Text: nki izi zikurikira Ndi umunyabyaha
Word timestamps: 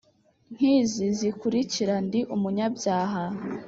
nki 0.53 0.69
izi 0.81 1.05
zikurikira 1.17 1.95
Ndi 2.05 2.19
umunyabyaha 2.35 3.23